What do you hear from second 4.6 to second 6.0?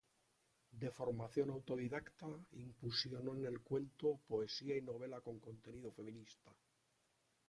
y novela con contenido